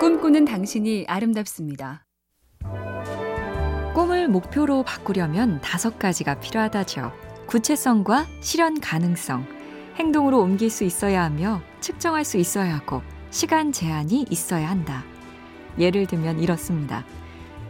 [0.00, 2.04] 꿈꾸는 당신이 아름답습니다.
[3.94, 7.12] 꿈을 목표로 바꾸려면 다섯 가지가 필요하다죠.
[7.46, 9.46] 구체성과 실현 가능성,
[9.96, 15.04] 행동으로 옮길 수 있어야 하며 측정할 수 있어야 하고 시간 제한이 있어야 한다.
[15.78, 17.04] 예를 들면 이렇습니다.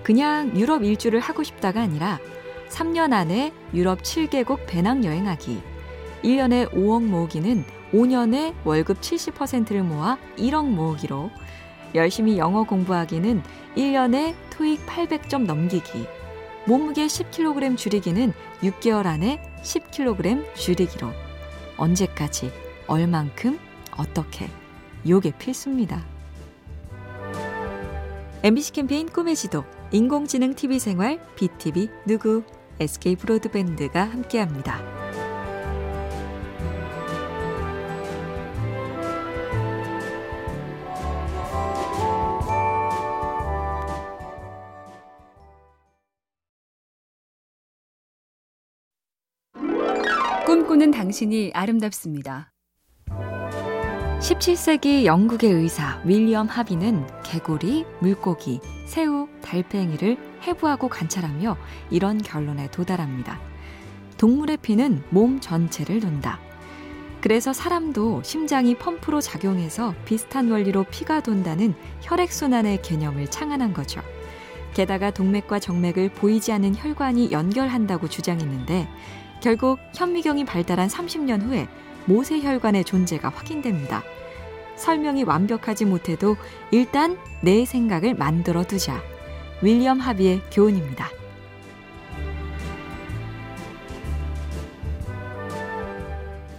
[0.02, 2.18] 그냥 유럽 일주를 하고 싶다가 아니라
[2.70, 5.62] 3년 안에 유럽 7개국 배낭 여행하기.
[6.22, 11.30] 1년에 5억 모으기는 5년에 월급 70%를 모아 1억 모으기로
[11.94, 13.42] 열심히 영어 공부하기는
[13.76, 16.06] 1년에 토익 800점 넘기기.
[16.66, 21.10] 몸무게 10kg 줄이기는 6개월 안에 10kg 줄이기로.
[21.76, 22.50] 언제까지,
[22.86, 23.58] 얼만큼,
[23.96, 24.48] 어떻게.
[25.06, 26.04] 요게 필수입니다.
[28.42, 32.42] MBC 캠페인 꿈의 지도, 인공지능 TV 생활, BTV 누구,
[32.80, 34.93] SK 브로드밴드가 함께합니다.
[50.84, 52.52] 꿈꾸는 당신이 아름답습니다.
[54.20, 61.56] 17세기 영국의 의사 윌리엄 하비는 개구리, 물고기, 새우, 달팽이를 해부하고 관찰하며
[61.90, 63.40] 이런 결론에 도달합니다.
[64.18, 66.38] 동물의 피는 몸 전체를 논다.
[67.20, 74.02] 그래서 사람도 심장이 펌프로 작용해서 비슷한 원리로 피가 돈다는 혈액순환의 개념을 창안한 거죠.
[74.74, 78.88] 게다가 동맥과 정맥을 보이지 않는 혈관이 연결한다고 주장했는데
[79.44, 81.68] 결국 현미경이 발달한 30년 후에
[82.06, 84.02] 모세혈관의 존재가 확인됩니다.
[84.76, 86.38] 설명이 완벽하지 못해도
[86.70, 89.02] 일단 내 생각을 만들어 두자.
[89.60, 91.10] 윌리엄 하비의 교훈입니다.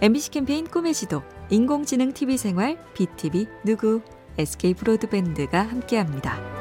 [0.00, 4.00] MBC 캠페인 꿈의 지도, 인공지능 TV 생활, BTV 누구,
[4.38, 6.55] SK 브로드밴드가 함께합니다.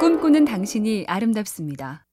[0.00, 2.06] 꿈꾸는 당신이 아름답습니다.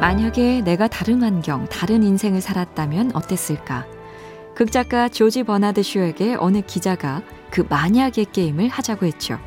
[0.00, 3.86] 만약에 내가 다른 환경, 다른 인생을 살았다면 어땠을까?
[4.56, 7.22] 극작가 조지 버나드 쇼에게 어느 기자가
[7.52, 9.38] 그 만약의 게임을 하자고 했죠.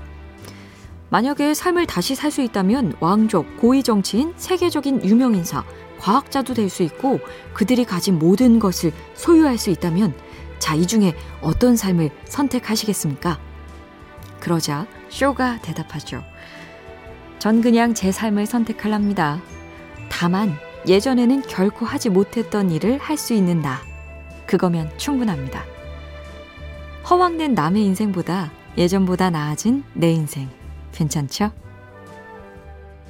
[1.10, 5.66] 만약에 삶을 다시 살 수 있다면 왕족, 고위 정치인, 세계적인 유명인사,
[6.00, 7.20] 과학자도 될 수 있고
[7.54, 10.14] 그들이 가진 모든 것을 소유할 수 있다면
[10.58, 13.38] 자, 이 중에 어떤 삶을 선택하시겠습니까?
[14.40, 16.24] 그러자 쇼가 대답하죠.
[17.44, 19.42] 전 그냥 제 삶을 선택할랍니다.
[20.10, 20.56] 다만
[20.88, 23.82] 예전에는 결코 하지 못했던 일을 할 수 있는 나.
[24.48, 25.66] 그거면 충분합니다.
[27.10, 30.48] 허황된 남의 인생보다 예전보다 나아진 내 인생.
[30.94, 31.52] 괜찮죠?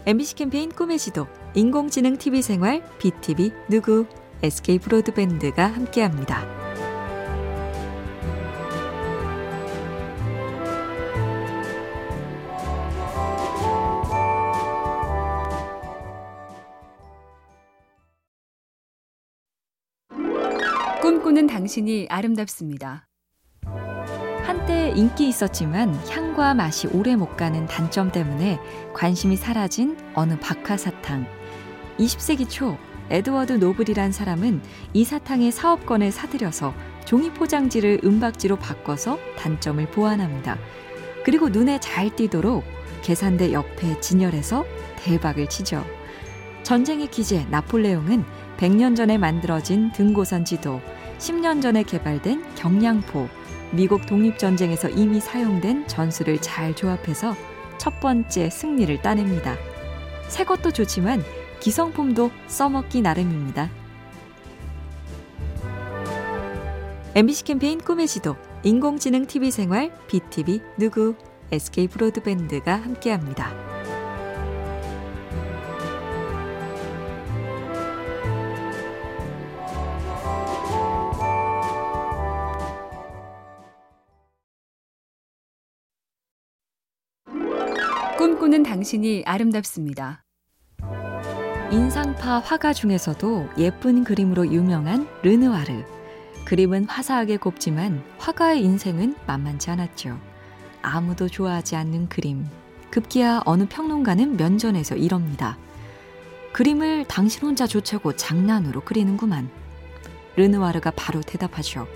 [0.07, 4.07] MBC 캠페인 꿈의 지도, 인공지능 TV 생활, BTV 누구,
[4.41, 6.62] SK 브로드밴드가 함께합니다.
[21.03, 23.09] 꿈꾸는 당신이 아름답습니다.
[24.45, 28.57] 한때 인기 있었지만 향과 맛이 오래 못 가는 단점 때문에
[28.93, 31.25] 관심이 사라진 어느 박하사탕.
[31.99, 32.77] 20세기 초
[33.09, 34.61] 에드워드 노블이란 사람은
[34.93, 40.57] 이 사탕의 사업권을 사들여서 종이 포장지를 은박지로 바꿔서 단점을 보완합니다.
[41.25, 42.63] 그리고 눈에 잘 띄도록
[43.01, 44.63] 계산대 옆에 진열해서
[44.99, 45.83] 대박을 치죠.
[46.63, 48.23] 전쟁의 기재 나폴레옹은
[48.63, 50.79] 100년 전에 만들어진 등고선 지도,
[51.17, 53.27] 10년 전에 개발된 경량포,
[53.73, 57.35] 미국 독립전쟁에서 이미 사용된 전술을 잘 조합해서
[57.77, 59.57] 첫 번째 승리를 따냅니다.
[60.29, 61.21] 새 것도 좋지만
[61.59, 63.69] 기성품도 써먹기 나름입니다.
[67.15, 71.15] MBC 캠페인 꿈의 지도, 인공지능 TV 생활, BTV 누구,
[71.51, 73.72] SK 브로드밴드가 함께합니다.
[88.43, 90.25] 꿈꾸는 당신이 아름답습니다.
[91.71, 95.85] 인상파 화가 중에서도 예쁜 그림으로 유명한 르누아르.
[96.43, 100.19] 그림은 화사하게 곱지만 화가의 인생은 만만치 않았죠.
[100.81, 102.45] 아무도 좋아하지 않는 그림.
[102.91, 105.57] 급기야 어느 평론가는 면전에서 이럽니다.
[106.51, 109.49] 그림을 당신 혼자 좋자고 장난으로 그리는구만.
[110.35, 111.87] 르누아르가 바로 대답하죠.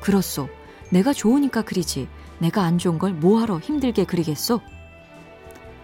[0.00, 0.48] 그렇소.
[0.90, 2.08] 내가 좋으니까 그리지.
[2.40, 4.60] 내가 안 좋은 걸 뭐하러 힘들게 그리겠소?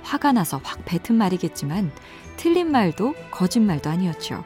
[0.02, 1.90] 화가 나서 확 뱉은 말이겠지만
[2.36, 4.44] 틀린 말도 거짓말도 아니었죠.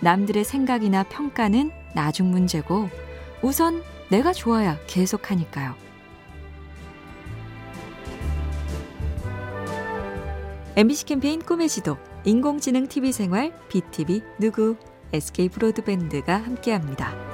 [0.00, 2.88] 남들의 생각이나 평가는 나중 문제고
[3.42, 5.74] 우선 내가 좋아야 계속하니까요.
[10.76, 14.76] MBC 캠페인 꿈의 지도 인공지능 TV 생활 BTV 누구
[15.12, 17.27] SK 브로드밴드가 함께합니다.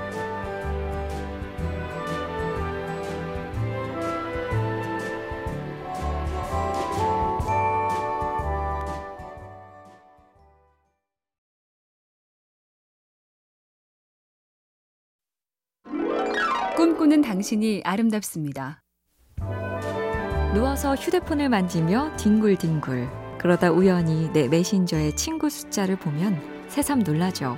[16.76, 18.82] 꿈꾸는 당신이 아름답습니다.
[20.54, 27.56] 누워서 휴대폰을 만지며 뒹굴뒹굴 그러다 우연히 내 메신저의 친구 숫자를 보면 새삼 놀라죠.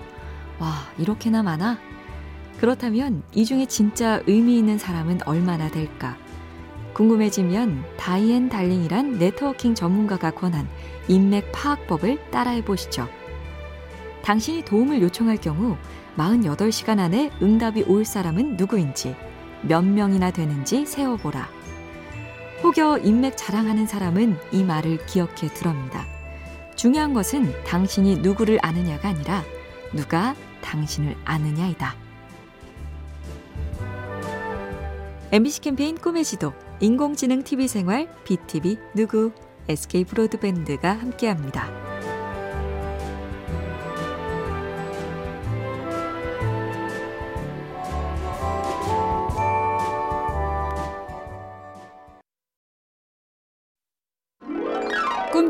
[0.58, 1.78] 와, 이렇게나 많아?
[2.58, 6.18] 그렇다면 이 중에 진짜 의미 있는 사람은 얼마나 될까?
[6.92, 10.68] 궁금해지면 다이앤 달링이란 네트워킹 전문가가 권한
[11.08, 13.08] 인맥 파악법을 따라해 보시죠.
[14.26, 15.76] 당신이 도움을 요청할 경우
[16.16, 19.14] 48시간 안에 응답이 올 사람은 누구인지
[19.62, 21.48] 몇 명이나 되는지 세어보라.
[22.64, 26.04] 혹여 인맥 자랑하는 사람은 이 말을 기억해 두랍니다.
[26.74, 29.44] 중요한 것은 당신이 누구를 아느냐가 아니라
[29.92, 31.94] 누가 당신을 아느냐이다.
[35.30, 39.30] MBC 캠페인 꿈의 지도 인공지능 TV 생활 BTV 누구
[39.68, 41.85] SK 브로드밴드가 함께합니다.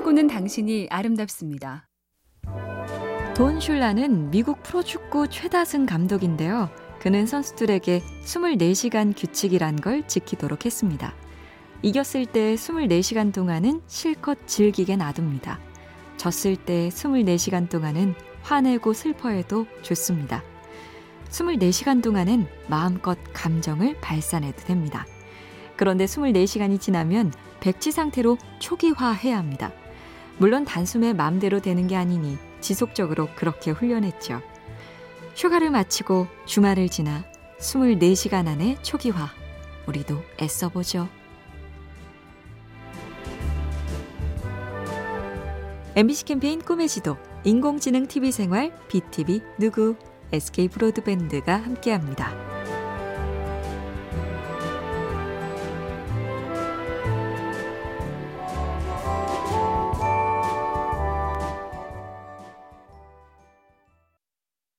[0.07, 1.89] 꿈꾸는 당신이 아름답습니다.
[3.35, 6.71] 돈 슐라는 미국 프로축구 최다승 감독인데요.
[7.01, 11.13] 그는 선수들에게 24시간 규칙이란 걸 지키도록 했습니다.
[11.83, 15.59] 이겼을 때 24시간 동안은 실컷 즐기게 놔둡니다.
[16.17, 20.45] 졌을 때 24시간 동안은 화내고 슬퍼해도 좋습니다.
[21.31, 25.05] 24시간 동안은 마음껏 감정을 발산해도 됩니다.
[25.77, 29.73] 그런데 24시간이 지나면 백지 상태로 초기화해야 합니다.
[30.39, 34.43] 물론 단숨에 마음대로 되는 게 아니니 지속적으로 그렇게 훈련했죠.
[35.35, 37.25] 휴가를 마치고 주말을 지나
[37.59, 39.31] 24시간 안에 초기화.
[39.87, 41.09] 우리도 애써보죠.
[45.95, 49.97] MBC 캠페인 꿈의 지도, 인공지능 TV 생활, BTV 누구,
[50.33, 52.56] SK 브로드밴드가 함께합니다.